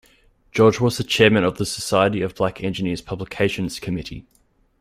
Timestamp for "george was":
0.51-0.97